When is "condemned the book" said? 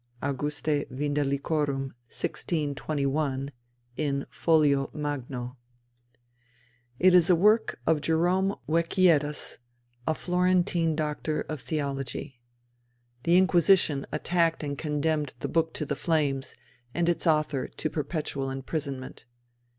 14.75-15.71